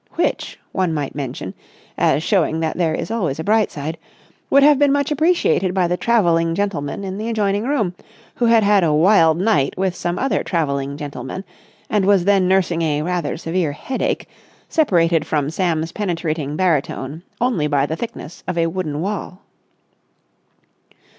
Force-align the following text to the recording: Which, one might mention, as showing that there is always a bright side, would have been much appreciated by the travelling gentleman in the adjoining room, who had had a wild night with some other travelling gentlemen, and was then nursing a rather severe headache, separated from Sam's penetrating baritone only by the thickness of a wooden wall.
Which, 0.15 0.57
one 0.71 0.95
might 0.95 1.13
mention, 1.13 1.53
as 1.95 2.23
showing 2.23 2.59
that 2.61 2.75
there 2.75 2.95
is 2.95 3.11
always 3.11 3.37
a 3.39 3.43
bright 3.43 3.69
side, 3.69 3.99
would 4.49 4.63
have 4.63 4.79
been 4.79 4.91
much 4.91 5.11
appreciated 5.11 5.75
by 5.75 5.87
the 5.87 5.95
travelling 5.95 6.55
gentleman 6.55 7.03
in 7.03 7.19
the 7.19 7.29
adjoining 7.29 7.65
room, 7.65 7.93
who 8.33 8.45
had 8.47 8.63
had 8.63 8.83
a 8.83 8.91
wild 8.95 9.37
night 9.39 9.77
with 9.77 9.93
some 9.95 10.17
other 10.17 10.41
travelling 10.43 10.97
gentlemen, 10.97 11.43
and 11.87 12.05
was 12.05 12.25
then 12.25 12.47
nursing 12.47 12.81
a 12.81 13.03
rather 13.03 13.37
severe 13.37 13.73
headache, 13.73 14.27
separated 14.67 15.27
from 15.27 15.51
Sam's 15.51 15.91
penetrating 15.91 16.55
baritone 16.55 17.21
only 17.39 17.67
by 17.67 17.85
the 17.85 17.95
thickness 17.95 18.43
of 18.47 18.57
a 18.57 18.65
wooden 18.65 19.01
wall. 19.01 19.43